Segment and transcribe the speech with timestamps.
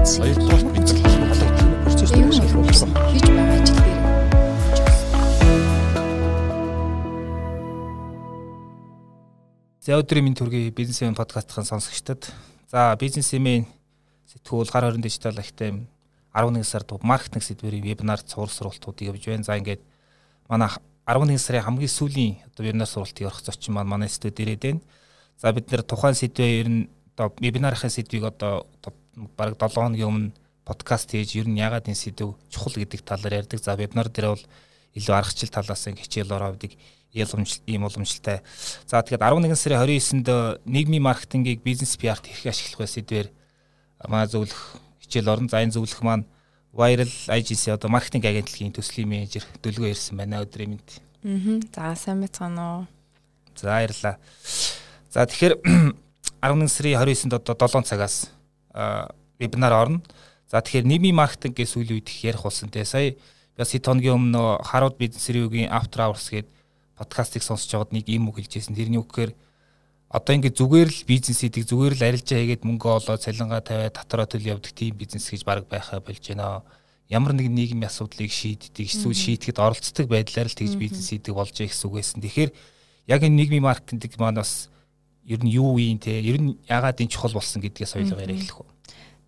[0.00, 4.00] бизнес Хоёрдугаар бид нар холбоотой процесс хийж байгаа ажил дээр.
[9.84, 12.32] За өдрийн минь төргийн бизнесмен подкастын сонсогчдод.
[12.70, 13.66] За бизнесмен
[14.32, 15.84] сэтгүүл гар хорин дижитал ахтай
[16.32, 19.44] 11 сард маркетинг сэдвэрийн вебинар цуврал сургалтуудыг явж байна.
[19.44, 19.80] За ингээд
[20.48, 20.70] манай
[21.04, 24.80] 11 сарын хамгийн сүүлийн одоо вебинар сургалтыг орох зочин маань манай студид ирээд байна.
[25.36, 28.64] За бид нэр тухайн сэдвээ ер нь одоо вебинарын сэдвийг одоо
[29.36, 30.32] бараг 7 хоногийн өмнө
[30.64, 33.58] подкаст хийж ер нь ягаад энэ сэдв чухал гэдэг талаар ярьдаг.
[33.58, 34.44] За вебинар дээр бол
[34.94, 36.62] илүү аргачлал талаас нь хичээл ороод
[37.12, 38.42] ялгамжлалт ийм уламжлалтай.
[38.86, 40.28] За тэгэхээр 11 сарын 29-нд
[40.66, 43.28] нийгмийн маркетингийг бизнес PR-т хэрхэн ашиглах вэ сэдвээр
[44.06, 45.50] маа зөвлөх хичээл орон.
[45.50, 46.26] За энэ зөвлөх маань
[46.70, 51.02] Viral Agency одоо маркетинг агентлагийн төслийн менежер Дөлгөө ирсэн байна өдрийн мэнд.
[51.26, 51.58] Аа.
[51.74, 52.86] За сайн байцгаана уу.
[53.58, 54.16] За баярлалаа.
[55.10, 55.58] За тэгэхээр
[56.46, 58.30] 11 сарын 29-нд одоо 7 цагаас
[59.38, 60.02] вебинар орно.
[60.50, 62.84] За тэгэхээр нийгмийн маркетинг гэсэн сүүлийн үед их ярих болсон те.
[62.84, 63.14] Сая
[63.56, 66.50] бас хэд хоногийн өмнө Harvard Business Review-гийн After Hours гэдэг
[67.00, 68.76] подкастыг сонсож байгаад нэг юм үг хэлжсэн.
[68.76, 69.32] Тэрний үг гэхээр
[70.12, 74.26] одоо ингэ зүгээр л бизнес хийдэг, зүгээр л арилжаа хийгээд мөнгө олоод цалингаа тавиад татраа
[74.26, 76.66] төл явдаг тийм бизнес гэж баг байхаа болж байна.
[77.06, 81.70] Ямар нэгэн нийгмийн асуудлыг шийддэг, эсвэл шийдэхэд оролцдог байдлаар л тэгж бизнес хийдэг болж байгаа
[81.70, 82.18] гэсэн үг байсан.
[82.20, 82.50] Тэгэхээр
[83.06, 84.66] яг энэ нийгмийн маркетинг маань бас
[85.26, 88.60] ер нь юу юм те, ер нь ягаад энэ чухал болсон гэдгээс ойлгоо яриа хэлэх
[88.64, 88.70] үү.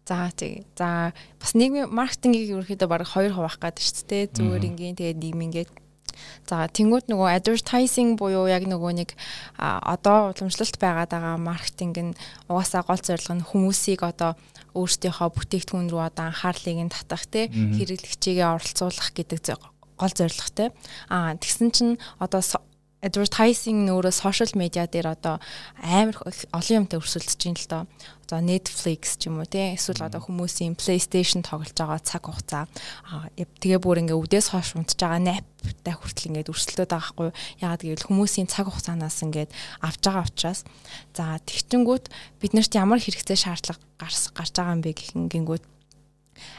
[0.08, 0.66] За тий.
[0.76, 4.24] За бас нийгмийн маркетингийг ерөөхдөө баг хоёр хуваах гэдэг шүү дээ.
[4.34, 5.70] Зүгээр ингийн тэгээд нийгмингээд
[6.48, 9.10] За тэнгууд нөгөө advertising буюу яг нөгөө нэг
[9.56, 12.16] одоо уламжлалт байгаад байгаа маркетинг нь
[12.48, 14.36] угаасаа гол зорилго нь хүмүүсийг одоо
[14.76, 19.40] өөрсдийнхөө бүтээгдэхүүн рүү одоо анхаарлыг нь татах те хэрэглэгчийгээ оролцуулах гэдэг
[19.96, 20.68] гол зорилготой.
[21.08, 22.42] Аа тэгсэн чинь одоо
[23.02, 25.42] advertising нөөрэө social media дээр одоо
[25.82, 26.16] амар
[26.54, 27.82] олон юмтай өрсөлдөж байна л доо.
[28.30, 29.74] Одоо Netflix ч юм уу тий?
[29.74, 32.70] эсвэл одоо хүмүүсийн PlayStation тоглож байгаа цаг хугацаа.
[33.34, 37.30] Тэгээ бүр ингээ үдээс хойш унтж байгаа наптай хүртэл ингээд өрсөлдөд байгаа хгүй.
[37.58, 39.50] Яагаад гэвэл хүмүүсийн цаг хугацаанаас ингээд
[39.82, 40.60] авч байгаа учраас.
[41.12, 42.06] За тэгчингүүд
[42.38, 45.64] биднэрт ямар хэрэгцээ шаардлага гарч гарч байгаа юм бэ гихэнгингүүд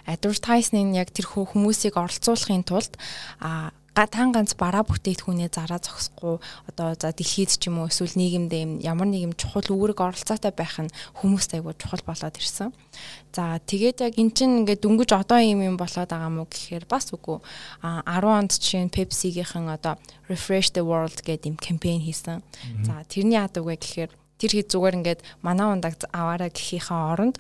[0.08, 2.94] advertising яг тэр хүмүүсийг оролцуулахын тулд
[3.40, 8.82] а тан ганц бараа бүтээгдэхүүнээ зараа зогсохгүй одоо за дэлхийд ч юм уу эсвэл нийгэмд
[8.82, 10.90] ямар нэгэн чухал үүрэг оролцоотой байх нь
[11.22, 12.74] хүмүүст айгүй чухал болоод ирсэн.
[13.30, 17.14] За тэгээд яг эн чинь ингээд дөнгөж одоо юм юм болоод байгаа мó гэхээр бас
[17.14, 17.38] үгүй.
[17.86, 22.42] А 10 онд чинь Pepsi-гийнхэн одоо Refresh the World гэдэг юм кампайн хийсэн.
[22.82, 27.40] За тэрний яадаг вэ гэхээр тэр хэд зүгээр ингээд манай ундаг аваараа гэхийнхаа оронд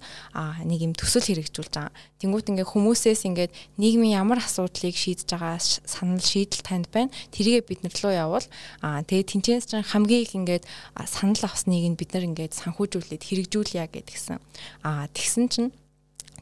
[0.63, 1.91] нэг юм төсөл хэрэгжүүлж байгаа.
[2.23, 7.11] Тэнгүүт ингээд хүмүүсээс ингээд нийгмийн ямар асуудлыг шийдэж байгаа санал шийдэл танд байна.
[7.35, 8.47] Тэргээ бид нар руу явуул.
[8.79, 10.63] А тэгээд тэнцэнс чинь хамгийн их ингээд
[11.03, 14.39] санал авсныг нь бид нар ингээд санхүүжүүлээд хэрэгжүүлъя гэдгсэн.
[14.87, 15.71] А тэгсэн чинь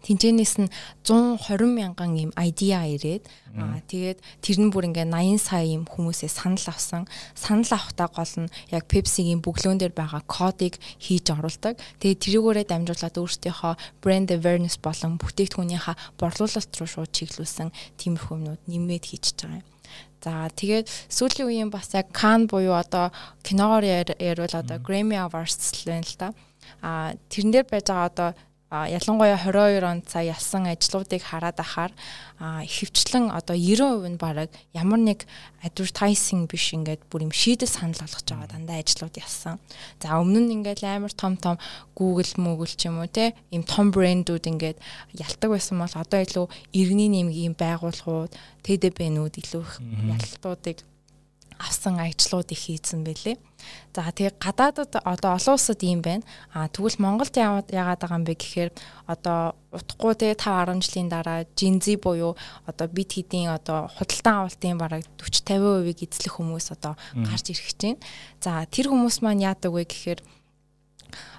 [0.06, 0.70] тэнцэнээс нь
[1.06, 3.24] 120 мянган юм айдиа ирээд
[3.58, 7.06] аа тэгээд тэр нь бүр ингээ 80 сая юм хүмүүсээс санал авсан.
[7.36, 11.78] Санал авахтаа гол нь яг Pepsi-гийн бөглөөн дээр байгаа кодыг хийж оруулдаг.
[12.02, 17.70] Тэгээд тэрүүгээрээ дамжуулаад өөрсдийнхөө брэнд awareness болон бүтээгдэхүүнийхаа борлуулалт руу шууд чиглүүлсэн
[18.00, 19.68] тиймэрхүү юмнууд нэмээд хийчихэж байгаа юм.
[20.22, 23.10] За тэгээд сүүлийн үеийн бас яг Cannes буюу одоо
[23.42, 26.30] киногоор ярил одоо Grammy Awards л байна л да.
[26.86, 28.30] А тэрэн дээр байж байгаа одоо
[28.72, 31.92] ялангуяа 22 онд сая ялсан ажлуудыг хараад ахаар
[32.40, 35.28] ихэвчлэн одоо 90% нь бараг ямар нэг
[35.60, 39.60] advertising биш ингээд бүр юм шийдэл санал болгож байгаа дандаа ажлууд ялсан.
[40.00, 41.60] За өмнө нь ингээд амар том том
[42.00, 44.80] Google Moogle ч юм уу те ийм том брэндүүд ингээд
[45.20, 48.32] ялдаг байсан бол одоо илүү иргэний нэмгийн байгууллагууд
[48.64, 49.74] TDB-нүүд илүү их
[50.16, 50.80] ялтуудыг
[51.60, 53.36] авсан ажлууд их хийцэн байлээ.
[53.92, 56.24] За тэгээ гадаадад одоо олон улсад ийм байна.
[56.54, 58.70] А тэгвэл Монголд яагаад байгаа юм бэ гэхээр
[59.08, 62.36] одоо утгагүй тэгээ 5 10 жилийн дараа Жинзи буюу
[62.66, 67.80] одоо бид хэдийн одоо худалдан авалтын бараг 40 50% эзлэх хүмүүс одоо гарч ирэх гэж
[67.84, 68.00] байна.
[68.40, 70.20] За тэр хүмүүс маань яадаг вэ гэхээр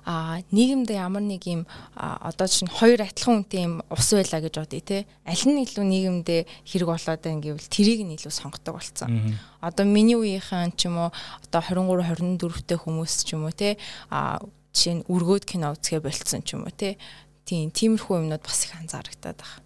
[0.04, 1.62] а нийгэмд ямар нэг юм
[1.96, 6.28] одоо чинь хоёр адилхан үнэтэй юм ус байла гэж бодъё те аль нь илүү нийгэмд
[6.66, 9.38] хэрэг болоод байна гэвэл тэрийг нь илүү сонгодог болсон.
[9.60, 11.10] Одоо миний үеийнхэн ч юм уу
[11.48, 13.78] одоо 23 24-тэй хүмүүс ч юм уу те
[14.10, 14.42] а
[14.72, 16.96] жишээ нь өргөөд кино үзгээ болцсон ч юм уу те
[17.44, 19.60] тийм тиймэрхүү юмнууд бас их анзаарагдаад байна.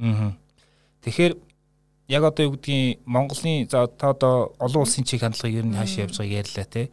[0.00, 0.32] Аа.
[1.04, 1.32] Тэгэхээр
[2.08, 6.04] яг одоо юу гэдгийг Монголын за та одоо олон улсын чиг хандлагыг ер нь хаашаа
[6.08, 6.90] явж байгааг ярьлаа те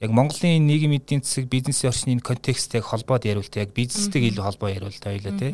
[0.00, 4.96] яг Монголын нийгэм эдийн засаг бизнесийн орчны контексттэй холбоод яриулт яг бизнестэй илүү холбоо яриул
[4.96, 5.52] тавилаа тий.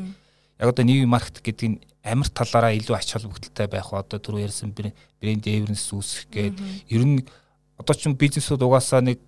[0.63, 4.47] Яг одоо нийгмийн маркет гэдэг нь амар талаараа илүү ач холбогдолтой байх ба одоо түрүү
[4.47, 6.57] ярьсан брэнд эвернс үүсгэх гээд
[6.95, 7.27] ер нь
[7.75, 9.19] одоо ч бизнесүүд угаасаа нэг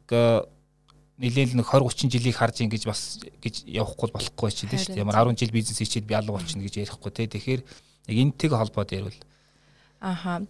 [1.19, 5.03] нэлээд нэг 20 30 жилийг харж ингэж бас гэж явахгүй болохгүй ч тийм шүү дээ.
[5.03, 7.27] Ямар 10 жил бизнес хийчихэд би алга болчихно гэж ярихгүй тий.
[7.27, 7.63] Тэгэхээр
[8.07, 9.19] яг энтэйг холбоод ярил.
[9.99, 10.47] Аха.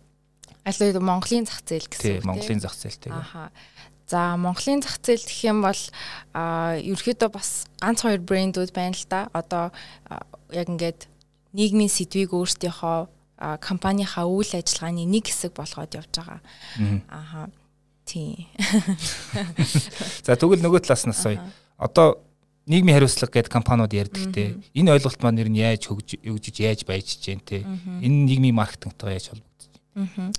[0.69, 2.05] Аль Монголын зах зээл гэсэн.
[2.05, 3.17] Тий, Монголын зах зээлтэй.
[3.17, 3.49] Аха.
[4.09, 5.83] За Монголын зах зээл гэх юм бол
[6.33, 9.29] ерөөхдөө бас ганц хоёр брэндүүд байна л да.
[9.37, 9.69] Одоо
[10.49, 11.13] яг ингээд
[11.53, 16.41] нийгмийн сэдвийг өөрсдийнхөө компанийнхаа үйл ажиллагааны нэг хэсэг болгоод явж байгаа.
[17.13, 17.53] Аха.
[18.09, 18.49] Тийм.
[20.25, 21.45] За тэгвэл нөгөө талаас нь сая
[21.77, 22.25] одоо
[22.65, 24.57] нийгмийн хариуцлага гэдэг компаниуд ярьдаг те.
[24.73, 27.69] Энэ ойлголт маань ер нь яаж хөгжиж яаж баяжж जैन те.
[28.01, 30.33] Энэ нийгмийн маркетингтайгаа яаж холбогдож байна?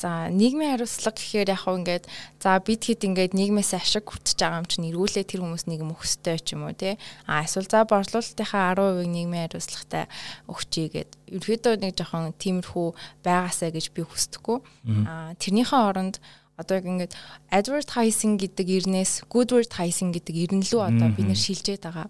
[0.00, 2.04] За нийгмийн хариуцлага гэхээр яг хөө ингээд
[2.40, 6.40] за бид хэд ингээд нийгмээс ашиг хүртэж байгаа юм чинь эргүүлээ тэр хүмүүс нийгэм өгөхтэй
[6.40, 6.96] ч юм уу тий.
[7.28, 10.08] А эсвэл за борлуулалтынхаа 10% нийгмийн хариуцлагатай
[10.48, 12.88] өгчий гэд ерөөдөө нэг жоохон тиймэрхүү
[13.20, 14.58] байгаасаа гэж би хүсдэггүй.
[15.04, 16.16] А тэрнийхээ оронд
[16.56, 17.12] одоо яг ингээд
[17.52, 22.08] advertising гэдэг ирнээс good advertising гэдэг ирнэлүү одоо бид нэр шилжээд байгаа.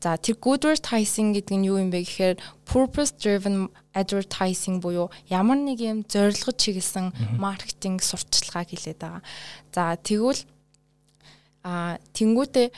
[0.00, 5.58] За тэр good advertising гэдэг нь юу юм бэ гэхээр purpose driven advertising буюу ямар
[5.58, 9.22] нэг юм зорилгод чиглэсэн маркетинг сурталчилгааг хэлээд байгаа.
[9.74, 10.42] За тэгвэл
[11.66, 12.70] а тэнгуүтээ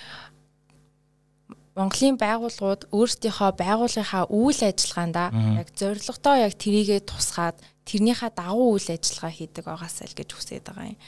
[1.76, 5.24] Монголын байгууллагууд өөрсдийнхөө байгууллагынхаа үйл ажиллагаанда
[5.60, 7.56] яг зорилготой яг тэрийгэ тусгаад
[7.86, 10.98] тэрнийхээ дагуу үйл ажиллагаа хийдэг байгаасаа л гэж хүсэж байгаа юм.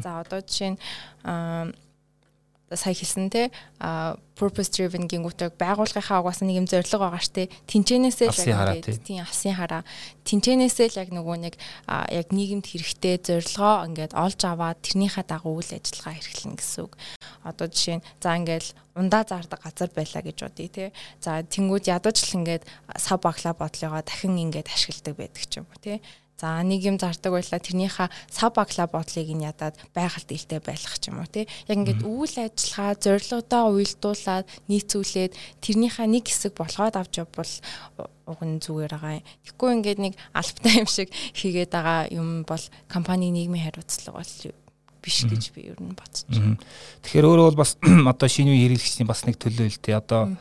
[0.00, 0.78] За одоо жишээ нь
[2.74, 3.50] сая хэлсэн те
[4.34, 9.54] purpose driven гингүүтэй байгууллагынхаа угаасаа нэг юм зорилго байгаа штэ тэнчэнээсээ л яг тийм алсын
[9.54, 9.82] хараа
[10.26, 11.54] тэнчэнээсээ л яг нөгөө нэг
[12.10, 16.98] яг нийгэмд хэрэгтэй зорилгоо ингээд олж аваад тэрнийхээ дагуу үйл ажиллагаа эрхлэнэ гэсэн үг.
[17.46, 18.66] Одоо жишээ нь за ингээд
[18.98, 20.84] ундаа зардаг газар байлаа гэж бодъё те.
[21.22, 22.66] За тэнгууд ядаж л ингээд
[22.98, 26.02] сав баглаа бодлогоо дахин ингээд ашигладаг байдаг ч юм уу те.
[26.36, 31.08] За нэг юм зардаг байлаа тэрнийхээ сав багла бодлыг нь ядаад байгальд илтэй байлгах ч
[31.08, 31.48] юм уу тий.
[31.64, 35.32] Яг ингээд үйл ажиллагаа зорилгодоо уйлдуулаад нийцүүлээд
[35.64, 37.52] тэрнийхээ нэг хэсэг болгоод авч явбал
[38.28, 39.26] уг нь зүгээр байгаа юм.
[39.48, 44.34] Тэгэхгүй ингээд нэг албатай юм шиг хийгээд байгаа юм бол компани нийгмийн хариуцлага бол
[45.00, 46.60] биш гэж би ер нь байна.
[47.00, 47.78] Тэгэхээр өөрөө бол бас
[48.12, 50.02] одоо шинэ үеийн хэрэглэгчдийн бас нэг төлөө л дээ.
[50.02, 50.36] Одоо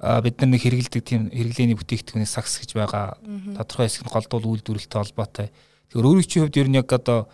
[0.00, 3.20] бид нар нэг хэрэгэлдэг тийм хэрэглээний бүтээгдэхүүний сакс гэж байгаа
[3.60, 5.48] тодорхой хэсэг нь голдуул үйлдвэрлэлтэй холбоотой.
[5.92, 7.28] Тэгэхээр өөрийн чинь хувьд ер нь яг одоо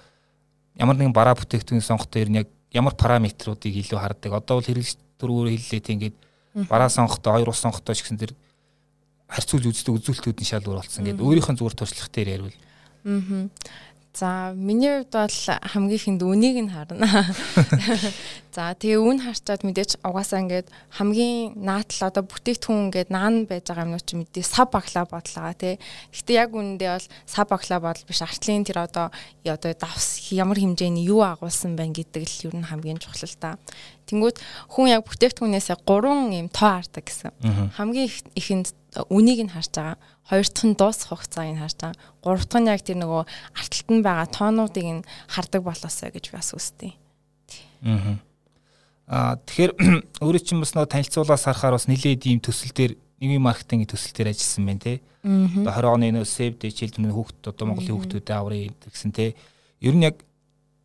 [0.74, 4.34] ямар нэгэн бараа бүтээгдэхүүний сонгохдоо ер нь яг ямар параметруудыг илүү хардаг.
[4.34, 6.16] Одоо бол хэрэглэгч дөрвөөр хэллээ тийм ингээд
[6.66, 8.34] бараа сонгохдоо хоёр ус сонгохдоо ч гэсэн тэр
[9.30, 11.06] харьцуулж үздэг үзүүлэлтүүд нь шал өөр болсон.
[11.06, 12.58] Ингээд өөрийнх нь зүгээр туршлах дээр ярил.
[13.06, 13.46] Аа.
[14.16, 17.04] За миний хувьд бол хамгийн ихэнд үнийг нь харна.
[18.56, 23.84] За тэгээ үн харчаад мэдээч угаасаа ингээд хамгийн наатал одоо бүтээгдэхүүн ингээд наан байж байгаа
[23.84, 25.76] юмнууд чи мэдээ сав баглаа бодлоо тий.
[26.16, 29.12] Гэтэ яг үнэндээ бол сав баглаа бодол биш артлын тэр одоо
[29.44, 33.60] одоо давс ямар хэмжээний юу агуулсан байна гэдэг л ер нь хамгийн чухал та.
[34.06, 34.36] Тэнгүүд
[34.70, 37.30] хүн яг бүтээгдэхүүнээсээ 3 юм тоо хардаг гэсэн.
[37.74, 38.70] Хамгийн ихэнд
[39.10, 41.98] үнийг нь харж байгаа хоёр дахь нь дуусах хугацааг нь харж байгаа.
[42.22, 43.22] Гурав дахь нь яг тэр нөгөө
[43.54, 46.98] арталт нь байгаа тоонуудыг нь хардаг болоосоо гэж бас үстэй.
[49.06, 49.38] Аа.
[49.38, 49.72] Тэгэхээр
[50.24, 54.34] өөрөө чинь бас нөгөө танилцуулаас харахаар бас нэлээд ийм төсөл дээр нийгмийн маркетингийн төсөл дээр
[54.34, 54.94] ажилласан байна те.
[55.22, 59.38] Одоо 20 оны нөө Save the Children хүүхд одоо Монголын хүүхдүүдэд аврыг гэсэн те.
[59.78, 60.18] Ер нь яг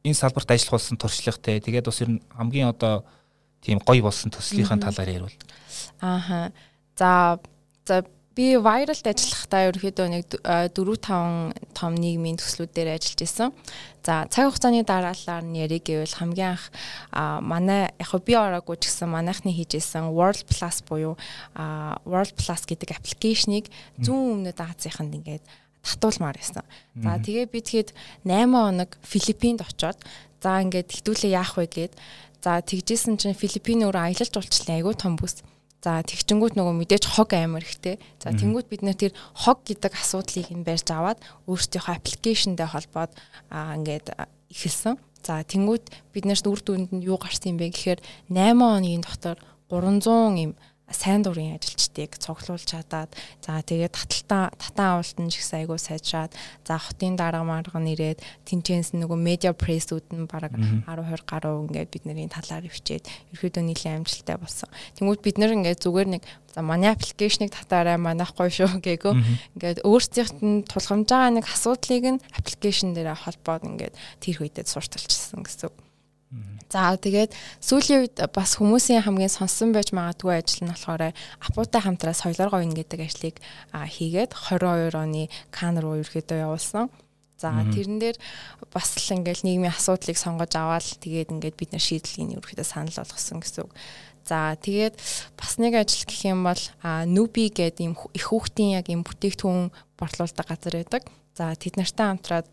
[0.04, 1.62] энэ салбарт ажиллах болсон туршлагатай.
[1.62, 3.06] Тэгээд бас ер нь хамгийн одоо
[3.62, 5.38] тийм гоё болсон төслийнхэн талаар ярил.
[6.02, 6.52] Ааха.
[6.98, 7.40] За
[7.86, 8.06] за
[8.36, 13.50] би вайралд ажиллахдаа ерөөхдөө нэг 4 5 том нийгмийн төслүүд дээр ажиллаж исэн.
[14.02, 16.72] За цаг хугацааны дараалалаар нь яриг гэвэл хамгийн анх
[17.44, 21.20] манай яг би ороогүй ч гэсэн манайхны хийжсэн World Plus буюу
[22.08, 23.68] World Plus гэдэг аппликейшнийг
[24.00, 25.44] зүүн өмнөд Азийнханд ингээд
[25.84, 26.66] татуулмаар байсан.
[26.96, 27.90] За тэгээ би тэгэхэд
[28.26, 30.00] 8 хоног Филиппинд очоод
[30.42, 31.94] за ингээд хитүүлээ яах вэ гээд
[32.42, 35.46] за тэгжсэн чинь Филиппин өөр аялал жуулчлалын айгүй том бүс.
[35.82, 37.98] За тэгчингүүт нөгөө мэдээж хог амар ихтэй.
[38.22, 41.18] За тэнгүүт бид нэр тэр хог гэдэг асуудлыг нь барьж аваад
[41.50, 43.12] өөрсдийнхөө аппликейшндээ холбоод
[43.50, 44.14] аа ингээд
[44.54, 45.02] ихэлсэн.
[45.26, 49.38] За тэнгүүт бид нарт үр дүнд нь юу гарсан юм бэ гэхээр 8 хоногийн дотор
[49.74, 50.54] 300 юм
[50.94, 56.32] сайн дурын ажилчдыг цуглуулж чадаад за тэгээд таталтаа татан авалтан ч гэсэн айгуу сайжраад
[56.68, 61.90] за хотын дарга марга нэрээд тэнцэнс нөгөө медиа прессүүд нь бараг 10 20 гаруй ингээд
[61.92, 63.06] бидний талаар өвчээд
[63.36, 64.70] ерөөдөө нийлэн амжилттай болсон.
[65.00, 69.14] Тэнгүүд бид нэр ингээд зүгээр нэг за манай аппликейшнийг татаарай манайхгүй шүү гээгөө
[69.56, 75.48] ингээд өөрсдийнх нь тулгамж байгаа нэг асуудлыг нь аппликейшн дээр холбоод ингээд тэр үедээ сурталчилсан
[75.48, 75.91] гэсэн үг.
[76.72, 81.12] За тэгээд сүүлийн үед бас хүмүүсийн хамгийн сонсон байж магадгүй ажил нь болохоор
[81.44, 83.36] апуутай хамтраа соёлоор говьно гэдэг ажлыг
[83.76, 86.88] хийгээд 22 оны Кан руу ерөөдөө явуулсан.
[87.36, 88.18] За тэрэн дээр
[88.72, 93.44] бас л ингээл нийгмийн асуудлыг сонгож аваад тэгээд ингээд бид нар шийдлийг ерөөхдөө санал болгосон
[93.44, 93.74] гэсэн үг.
[94.24, 94.96] За тэгээд
[95.36, 96.64] бас нэг ажил гэх юм бол
[97.10, 101.04] Nubi гэдэг ийм их хүүхдийн яг ийм бүтээгдэхүүн борлуулдаг газар байдаг.
[101.34, 102.48] За тэд нартай хамтраад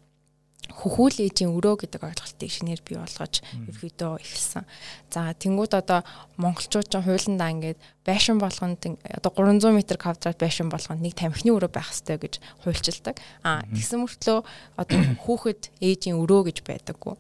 [0.67, 4.65] хөхүүл ээжийн өрөө гэдэг ойлголтыг шинээр бий болгож ерөөдөө эхэлсэн.
[5.09, 6.05] За тэнгууд одоо
[6.37, 11.73] монголчууд ч хуулиндаа ингээд байшин болгонд одоо 300 м квадрат байшин болгонд нэг тамхины өрөө
[11.73, 13.17] байх ёстой гэж хуульчилдаг.
[13.43, 14.39] А тэгсэн мөртлөө
[14.77, 17.17] одоо хүүхэд ээжийн өрөө гэж байдаггүй.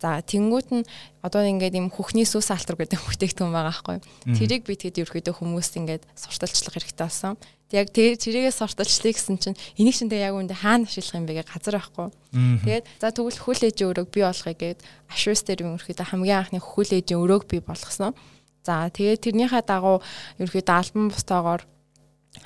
[0.00, 0.88] За тэнгуут нь
[1.20, 3.96] одоо ингээд юм хөхний сүс алтар гэдэг бүтээгдэхүүн байгаа байхгүй.
[4.32, 7.36] Тэрийг би тэгэд ерөөдөө хүмүүс ингээд сурталчлах хэрэгтэй болсон.
[7.70, 11.52] Яг тэр тэрийгээ сурталчлаа гэсэн чинь энийг чинь яг үүндээ хаана ашиглах юм бэ гэх
[11.52, 12.08] газар байхгүй.
[12.64, 14.78] Тэгээд за тэгвэл хөл ээжийн өрөөг бий болгоё гэд
[15.12, 18.16] ашуус дээр ерөөдөө хамгийн анхны хөл ээжийн өрөөг бий болгосон.
[18.66, 20.02] За тэгээд тэрнийхээ дагуу
[20.42, 21.62] ерөөдөө альбом бустаагаар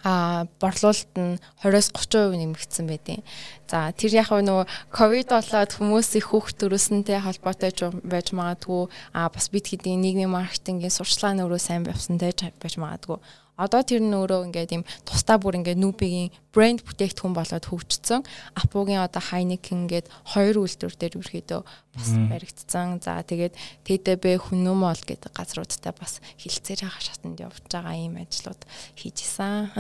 [0.05, 3.21] а борлуулалт нь 20-30% нэмэгдсэн байдیں۔
[3.69, 7.73] За тэр яг нөгөө ковид болоод хүмүүс их хүүхд төрөснөнтэй холбоотой
[8.05, 13.19] байж магадгүй а бас бид хэдийн нийгмийн маркетингийн сурчлагын өрөө сайн явсантай байж магадгүй
[13.55, 18.27] Одоо тэр нь өөрөө ингээд юм тусдаа бүр ингээд Нүбигийн брэнд бүтээгдэхүүн болоод хөгжсөн.
[18.59, 22.99] Апугийн одоо Heineken гээд хоёр үйлдвэр дээр ерөөдөө бас баригдсан.
[22.99, 23.55] За тэгээд
[23.87, 28.63] TDB Хүнүмол гэдэг газруудтай бас хилцээр байгаа шатанд явж байгаа ийм ажлууд
[28.99, 29.71] хийж исэн.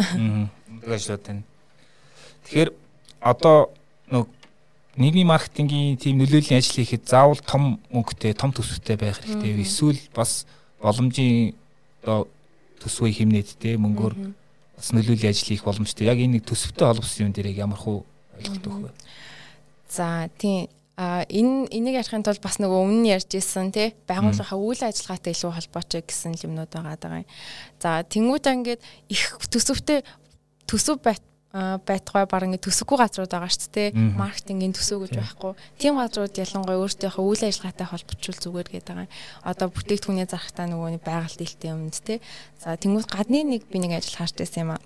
[0.70, 1.42] Мундаг ажлууд байна.
[2.46, 2.70] Тэгэхээр
[3.18, 3.74] одоо
[4.06, 4.30] нэг
[4.94, 9.66] нийгмийн маркетингийн тийм нөлөөллийн ажил хийхэд заавал том мөнгөтэй, том төсөвтэй байх хэрэгтэй.
[9.66, 10.46] Эсвэл бас
[10.78, 11.58] боломжийн
[12.06, 12.30] одоо
[12.84, 14.14] төсвөө хэмнээдтэй мөнгөөр
[14.76, 16.06] бас нөлөөллийн ажил хийх боломжтой.
[16.06, 18.04] Яг энэ нэг төсөвтэй холбосон юм дээр ямар хуу
[18.36, 18.92] ойлголт өгөх вэ?
[19.88, 24.62] За тийм А энэ энийг ярихын тулд бас нөгөө өмнө нь ярьж ирсэн тий байгууллагын
[24.62, 27.26] үйл ажиллагаатай илүү холбоотой гэсэн юмнууд байгаа даа.
[27.82, 30.06] За тэнгуүдээ ингээд их төсөвтэй
[30.70, 31.02] төсөв
[31.54, 33.88] байтугай ингэ төсөггүй газрууд байгаа шүү дээ.
[33.94, 35.52] Маркетингийн төсөв гэж байхгүй.
[35.78, 39.08] Тийм газрууд ялангуяа өөртөөхөө үйл ажиллагаатай холбочвол зүгээр гэдэг байгаа.
[39.46, 42.18] Одоо бүтээгдэхүүний зархтаа нөгөө байгальд илтэй юмд те.
[42.58, 44.82] За тэнгуут гадны нэг би нэг ажил хаарч байсан юм аа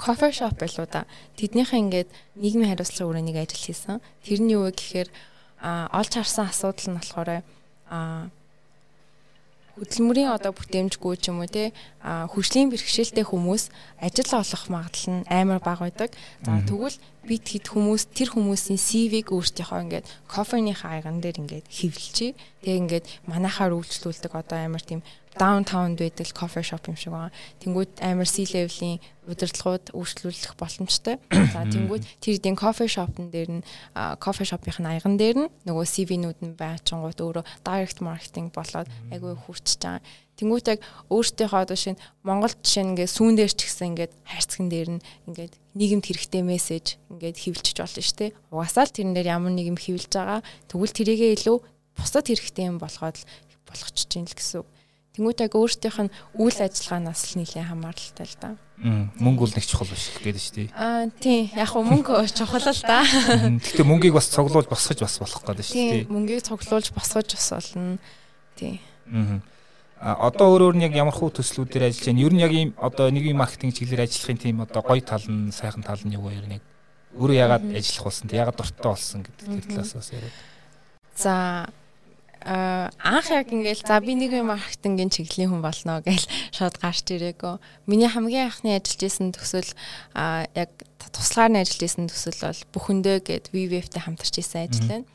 [0.00, 1.04] кофе шоп байлуу да.
[1.36, 4.00] Тэднийхээ ингээд нийгмийн хариуцлага өрөөнийг ажил хийсэн.
[4.24, 5.08] Тэр нь юу вэ гэхээр
[5.60, 7.44] а олж харсан асуудал нь болохоор
[7.92, 8.32] а
[9.82, 15.58] хөдөлмөрийн одоо бүтээмжгүй ч юм уу те хөгжлийн бэрхшээлтэй хүмүүс ажил олох магадлал нь амар
[15.58, 16.14] бага байдаг.
[16.46, 16.94] За тэгвэл
[17.26, 22.30] бид хэд хүмүүс тэр хүмүүсийн CV-г өөртөөхөө ингээд кофеныхаа аяган дээр ингээд хэвлэлчээ.
[22.62, 25.02] Тэгээ ингээд манахаар үйлчлүүлдэг одоо амар тийм
[25.38, 27.32] даунтаунд байдаг кофе шоп юм шиг байгаа.
[27.62, 31.16] Тэнгүүд амар C level-ийн удирдлагууд үйлчлүүлэх боломжтой.
[31.30, 33.64] За тэнгүүд тэр эдийн кофе шопн дээр нь
[34.18, 39.80] кофе шопын аяган дээр нь нөгөө CV-нүүд нь байчингууд өөрөө direct marketing болоод айгүй хүрчиж
[39.80, 40.02] байгаа.
[40.42, 40.80] Тэнгүүт яг
[41.12, 45.04] өөртөөхөө одоо шинэ Монгол жишээ нь ингээд сүүн дээр ч гэсэн ингээд хайрцаган дээр нь
[45.30, 48.30] ингээд нийгэмд хэрэгтэй мессеж ингээд хэвлжиж болно шүү дээ.
[48.50, 50.40] Угасаал тэрэн дээр ямар нэг юм хэвлж байгаа.
[50.66, 51.56] Тэгвэл тэрийгээ илүү
[51.94, 53.22] бусдад хэрэгтэй юм болгоод
[53.68, 54.68] болгочихж юм л гэсэн үг.
[55.12, 58.50] Тэнгүүт яг өөртөөх нь үйл ажиллагаанаас л нэлээд хамааралтай л да.
[59.20, 60.68] Мөнгө бол нэг чухал биш гэдэг шүү дээ.
[60.72, 63.04] Аа тийм яг хөө мөнгө чухал л да.
[63.04, 66.08] Гэхдээ мөнгийг бас цуглуулж босгож бас болох гэдэг шүү дээ.
[66.08, 68.00] Тийм мөнгийг цуглуулж босгож бас болно.
[68.56, 68.80] Тийм.
[70.00, 72.24] Аа одоо өөрөөр нь яг ямар хуу төслүүдээр ажиллаж байна?
[72.24, 75.52] Ер нь яг ийм одоо нэг юм маркетинг чиглэлээр ажиллахын тийм одоо гоё тал нь
[75.52, 76.40] сайхан тал нь юу вэ?
[76.40, 76.64] Яг
[77.20, 78.32] өөрөө ягаад ажиллах болсон?
[78.32, 80.36] Ягаад дуртай болсон гэдэг тэр талаас бас яриад.
[81.12, 81.32] За
[82.44, 87.62] анх яг ингээл за би нэг юм маркетингийн чиглэлийн хүн болно гэж шууд гарч ирээгүй.
[87.86, 89.70] Миний хамгийн анхны ажиллаж исэн төсөл
[90.12, 95.06] яг туслахаар нь ажиллаж исэн төсөл бол бүхэндээ гэд VVF-тэй хамтарч исэн ажил байна.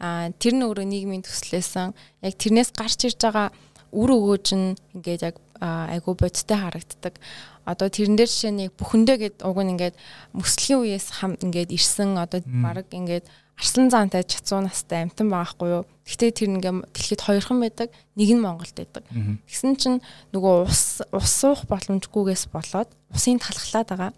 [0.00, 1.96] А тэр нь өөрөө нийгмийн төслөөсөн.
[2.20, 3.48] Яг тэрнээс гарч ирж байгаа
[3.96, 7.16] үр өгөөж нь ингээд яг айгу бодтой харагддаг.
[7.64, 9.96] Одоо тэрэн дээр жишээ нь бүхэндээ гэд уг нь ингээд
[10.36, 13.24] мөслийн үеэс хам ингээд ирсэн одоо баг ингээд
[13.56, 15.84] арслан заантай чацуу настай амтан байгаахгүй юу.
[16.04, 17.88] Гэхдээ тэр ингээм дэлхийд хоёрхан байдаг.
[18.12, 19.04] Нэг нь Монголд байдаг.
[19.48, 19.98] Тэгсэн чинь
[20.36, 24.12] нөгөө ус ус суух боломжгүйгээс болоод усын талхлаад байгаа.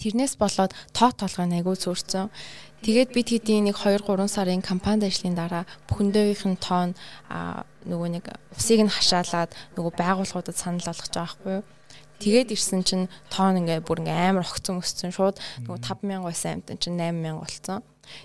[0.00, 2.32] Тэрнээс болоод тоо толгой айгүй зөрчсөн.
[2.80, 6.96] Тэгээд бид хэдийн нэг 2 3 сарын кампанид ажлын дараа бүхэндөөгийнх нь тоон
[7.84, 8.24] нөгөө нэг
[8.56, 11.64] усыг нь хашаалаад нөгөө байгууллагуудад санал болгож байгаа байхгүй юу?
[12.24, 15.36] Тэгээд ирсэн чинь тоон ингээ бүр ингээ амар огцон өссөн шууд
[15.68, 17.80] нөгөө 5000 байсан амтан чинь 8000 болцсон.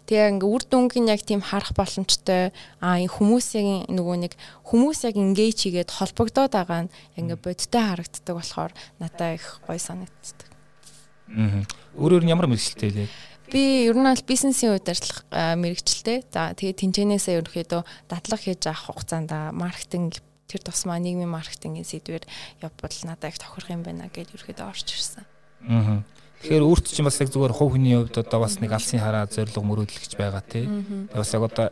[0.05, 4.33] Тэгээ ингээ үр дүнг нь яг тийм харах боломжтой а хүмүүсийн нөгөө нэг
[4.67, 10.49] хүмүүс яг ингээ чигээд холбогдоод байгаа нь ингээ бодтой харагддаг болохоор надад их гоё санагддаг.
[11.35, 11.63] Аа.
[11.97, 13.09] Өөрөөр нь ямар мэрэгчлээ лээ?
[13.49, 16.29] Би ер нь аль бизнесийн үед ажиллах мэрэгчлээ.
[16.29, 22.25] За тэгээ тэнцэнээсээ ерөөхдөө дадлаг хийж авах хугацаанд маркетинг тэр тусмаа нийгмийн маркетингийн сэдвэр
[22.61, 25.25] явбал надад их тохирох юм байна гэж ерөөхдөө орж ирсэн.
[25.65, 26.01] Аа.
[26.39, 29.55] Тэгэхээр өөрт чинь бас яг зүгээр хувь хүний хувьд одоо бас нэг алсын хараа зориг
[29.59, 30.65] мөрөөдөл гэж байгаа тий.
[31.11, 31.67] Бас яг одоо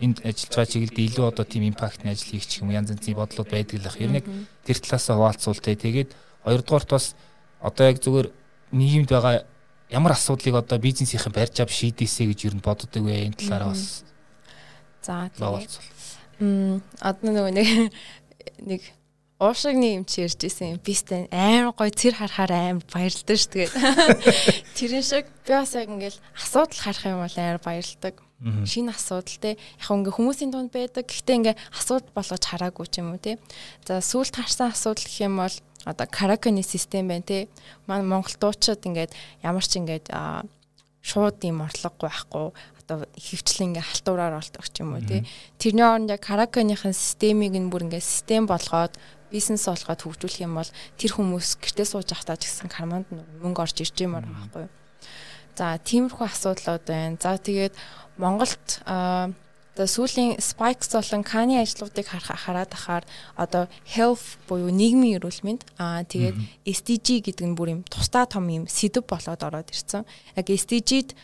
[0.00, 3.50] энд ажиллаж байгаа чиглэлд илүү одоо тийм импактны ажил хийх ч юм янз янзын бодлууд
[3.50, 4.00] байдаг л ах.
[4.02, 4.26] Ер нь яг
[4.66, 5.76] тэр талаасаа хуваалцуул тий.
[5.78, 6.10] Тэгээд
[6.42, 7.14] хоёрдугаарт бас
[7.62, 8.28] одоо яг зүгээр
[8.74, 9.46] нийгэмд байгаа
[9.92, 14.02] ямар асуудлыг одоо бизнесийнхэн барьж ав шийдээсэ гэж ер нь боддог вэ энэ талаараа бас
[15.02, 15.70] За тэгээд
[16.40, 17.68] м одоо нөгөө нэг
[18.70, 18.82] нэг
[19.42, 23.74] уушигны юм чи ярьж исэн бистэй амар гоё цэр харахаар амар баярлдаг ш тэгээд
[24.78, 29.54] тэрэн шиг би бас яг ингээл асуудал харах юм бол амар баярлдаг шинэ асуудал те.
[29.54, 31.06] Яг ингээ хүмүүсийн дунд байдаг.
[31.06, 33.38] Гэхдээ ингээ асуудал болгож хараагүй ч юм уу те.
[33.86, 35.56] За сүүлд харсан асуудал гэх юм бол
[35.86, 37.46] одоо караканы систем байна те.
[37.86, 39.14] Маань монгол дуучид ингээд
[39.46, 40.10] ямар ч ингээд
[41.02, 42.46] шууд юм орлогогүй байхгүй.
[42.82, 45.22] Одоо хөвчлэн ингээ халтураар болдог ч юм уу тий
[45.58, 48.98] тэрний оронд яг караканыхын системийг нь бүр ингээ систем болгоод
[49.32, 50.70] бизнес болгоод хөгжүүлэх юм бол
[51.00, 53.08] тэр хүмүүс гэртээ сууж ахтаа ч гэсэн карманд
[53.40, 54.68] мөнгө орж ирж юмар байгаа байхгүй.
[55.56, 57.16] За тиймэрхүү асуудлууд байна.
[57.16, 57.74] За тэгээд
[58.20, 58.84] Монголд
[59.72, 63.04] одоо сүүлийн spikes болон каны ажлуудыг хараад ахаар
[63.36, 66.36] одоо health буюу нийгмийн эрүүл мэнд аа тэгээд
[66.68, 70.04] SDG гэдэг нь бүр юм тусдаа том юм сэдв болоод ороод ирсэн.
[70.36, 71.16] Яг SDG-д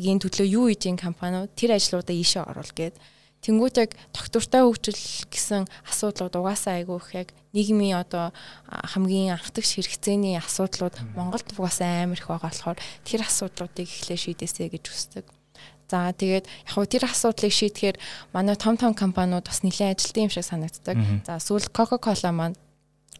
[0.00, 2.96] гийн төлөө юу хийж ин компаниуд тэр ажлуудаа ийшээ оруул гээд
[3.40, 5.00] Тэнгүүт яг доктортой хөгжил
[5.32, 8.36] гэсэн асуудлууд угаасаа айгүй их яг нийгмийн одоо
[8.68, 12.78] хамгийн анхдагч хэрэгцээний асуудлууд Монголд угаасаа амар их байгаа болохоор
[13.08, 15.24] тэр асуудлуудыг эхлээ шийдээсэй гэж хүсдэг.
[15.90, 17.96] За тэгээд яг хөө тэр асуудлыг шийдэхээр
[18.36, 20.96] манай том том компаниуд бас нэлээд ажилтсан юм шиг санагддаг.
[21.26, 22.56] За сүүл Coca-Cola маань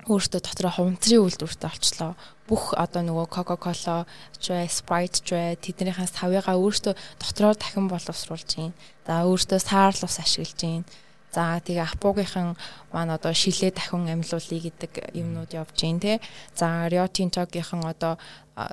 [0.08, 2.12] өөртөө дотроо хуванцрын үйлдвэртэй болчлоо.
[2.48, 4.06] Бүх одоо нөгөө Coca-Cola
[4.40, 5.20] Sprite
[5.60, 8.72] тэднийхээс тавыгаа өөртөө дотроо дахин боловсруулж гин.
[9.06, 10.84] За өөртөө саарл ус ашиглаж гин.
[11.30, 12.58] За тэгээ Апугийнхан
[12.90, 16.18] маань одоо шилээ дахин амьлуулъя гэдэг юмнууд явж гин те.
[16.58, 18.18] За Rio Tinto-гийнхан одоо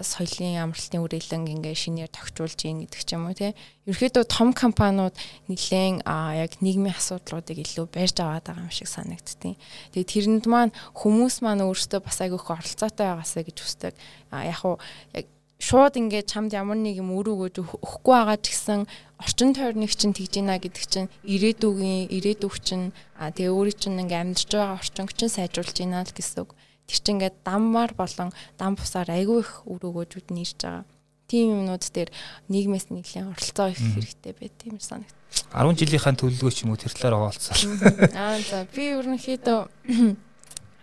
[0.02, 3.54] соёлын амралтын үрэлэн ингээ шинээр тохижуулж гин гэдэг ч юм уу те.
[3.86, 5.14] Ерөөхдөө том компаниуд
[5.48, 9.56] нэлээд яг нийгмийн асуудлуудыг илүү барьж аваад байгаа юм шиг санагдтiin.
[9.94, 13.94] Тэгээ тэрэнд маань хүмүүс маань өөрсдөө бас айгүйх оролцоотой байгаасаа гэж хүсдэг.
[14.34, 14.82] Яг уу
[15.14, 18.86] яг шууд ингээд чамд ямар нэг юм өрөөгөөж өгөхгүй байгаа ч гэсэн
[19.17, 24.38] орчин тойрныг чинь тэгж ийна гэдэг чинь ирээдүгийн ирээдүг чинь а тэгээ өөрийн чинь ингээд
[24.38, 26.54] амьдарч байгаа орчинг чинь сайжруулж ийна л гэсэн үг.
[26.86, 28.30] Тэр чинь ингээд даммаар болон
[28.62, 30.86] дам бусаар айгүй их өрөөгөөжүүд нь ирж байгаа.
[31.26, 32.10] Тийм юмнууд дээр
[32.54, 35.12] нийгмээс нэлээд оролцоо их хэрэгтэй байт юм санагд.
[35.52, 37.58] 10 жилийнхаа төлөвлөгөө ч юм уу тэр талаар хуваалцсан.
[38.15, 39.60] Аа за би ерөнхийдөө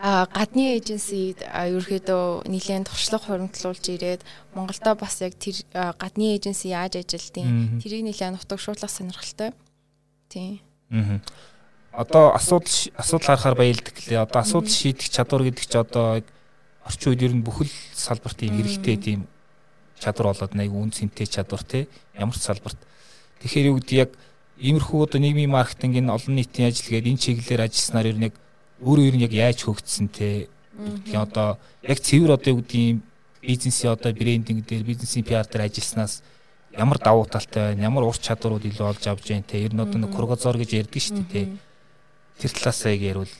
[0.04, 4.20] гадны эйженсид ерөөхдөө нэлээд туршлага хуримтлуулж ирээд
[4.52, 9.56] Монголдо бас яг тэр гадны эйженси яаж ажилтیں۔ Тэрийг нэлээд нутагшуулах сонирхолтой.
[10.28, 10.60] Тийм.
[10.92, 11.24] Аа.
[11.96, 12.68] Одоо асуудал
[13.00, 14.20] асуудал харахаар баялдаг лээ.
[14.20, 16.20] Одоо асуудал шийдэх чадвар гэдэг чи одоо
[16.84, 19.20] орчин үед ер нь бүхэл салбарт ийм хэрэгтэй тийм
[19.96, 22.76] чадвар болоод нэг үн цэнтэй чадвар те ямар ч салбарт.
[23.40, 24.10] Тэгэхээр юу гэдэг яг
[24.60, 28.28] иймэрхүү одоо нийгмийн маркетинг энэ олон нийтийн ажил гэдэг энэ чиглэлээр ажилласнаар ер нь
[28.84, 30.48] өөрөө ер нь яг яаж хөгжсөн те?
[30.76, 33.00] Гэдгийг одоо яг цэвэр одоо юу гэдгийг
[33.40, 36.22] бизнесийн одоо брендинг дээр бизнесийн PR дээр ажилласнаас
[36.76, 39.64] ямар давуу талтай байна ямар ур чадварууд илүү олж авч байна те?
[39.64, 41.42] Ер нь одоо нэг кургазор гэж ярьдаг шүү дээ те.
[42.38, 43.30] Тэр талаасаа яг ярил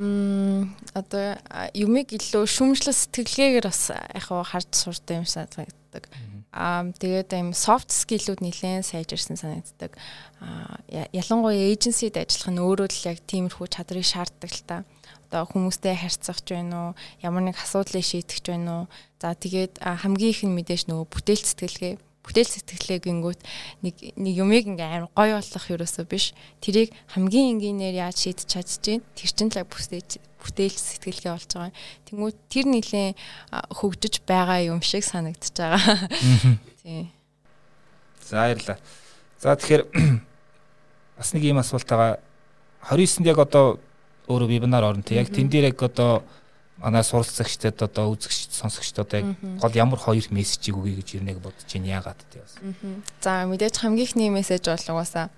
[0.00, 1.36] Мм одоо
[1.76, 6.08] юмыг илүү шүмжлэл сэтгэлгээгээр бас яг харж сурдаг юм санагддаг.
[6.56, 9.92] Аа тэгээд юм soft skill-үүд нэлээд сайжирсан санагддаг.
[10.40, 10.80] Аа
[11.12, 14.76] ялангуяа эйженсид ажиллах нь өөрөө л яг тиймэрхүү чадрыг шаарддаг л та.
[15.28, 18.84] Одоо хүмүүстэй харьцах ч байна уу, ямар нэг асуудлыг шийдэх ч байна уу.
[19.20, 21.94] За тэгээд хамгийн их нь мэдээж нөгөө бүтээл сэтгэлгээ
[22.30, 23.40] бүтээл сэтгэлээ гингүүт
[23.82, 26.30] нэг нэг юмыг ингээ амар гоё болох ерөөсөө биш.
[26.62, 31.74] Тэрийг хамгийн энгийнээр яаж шийдэж чадчих чинь тэр чинь л бүтээл бүтээл сэтгэлгээ болж байгаа.
[32.06, 33.18] Тэнгүүд тэр нилийн
[33.50, 35.98] хөгжиж байгаа юм шиг санагдчихж байгаа.
[36.86, 37.10] Тийм.
[38.22, 38.78] За баярлаа.
[39.42, 39.82] За тэгэхээр
[41.18, 42.22] бас нэг ийм асуулт байгаа.
[42.86, 43.82] 29-нд яг одоо
[44.30, 45.18] өөрөө вебинар орно те.
[45.18, 46.22] Яг тэн дээр яг одоо
[46.80, 49.26] манай суралцагчдад одоо үзэгч сонсогчдод яг
[49.60, 52.56] гол ямар хоёр мессежийг өгье гэж ирнэг бодож байна яагаад тий бас.
[53.20, 55.28] За мэдээж хамгийн ихний мессеж бол угаасаа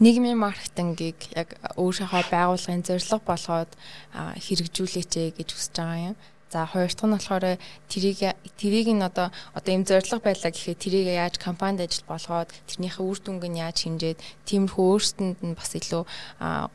[0.00, 3.70] нийгмийн маркетингийг яг өөрийнхөө байгууллагын зорилго болгоод
[4.16, 6.16] хэрэгжүүлээч гэж хүсэж байгаа юм.
[6.52, 7.46] За хоёр дахь нь болохоор
[7.88, 8.20] тэрийг
[8.60, 13.18] тэрийг нь одоо одоо юм зорилго байлаа гэхэд тэрийг яаж компанид ажил болгоод тэрнийхээ үр
[13.20, 16.04] дүнг нь яаж хинжээд тиймэрхүү өөрсдөнд нь бас илүү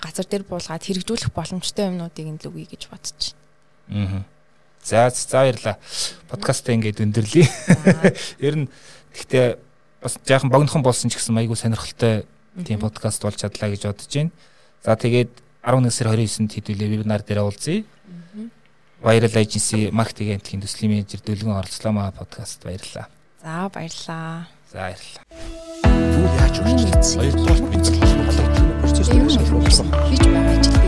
[0.02, 3.47] газар дээр буулгаад хэрэгжүүлэх боломжтой юмнуудыг нь л үгүй гэж байна.
[3.90, 4.24] Аа.
[4.84, 5.76] За за баярлаа.
[6.30, 7.48] Подкастаа ингээд өндөрлөе.
[8.40, 8.68] Ер нь
[9.12, 9.58] гэхдээ
[10.02, 12.24] бас жаахан богинохон болсон ч гэсэн айгүй сонирхолтой
[12.64, 14.32] тийм подкаст болж чадлаа гэж бодож байна.
[14.86, 15.32] За тэгээд
[15.68, 17.84] 11 сар 29-нд хэдүүлээ вебинар дээр уулзъя.
[19.04, 23.12] Viral Agency маркетинг агентлагийн төслийн менежер Дөлгөн оролцлоо маа подкаст баярлалаа.
[23.44, 24.48] За баярлаа.
[24.72, 25.24] За баярлалаа.
[26.18, 27.20] Юу яаж үргэлжлэх?
[27.20, 29.88] Хоёрдугаар бицэл холбогдох процесс үүсгэх болсон.
[30.10, 30.87] Хийж байгаа ажил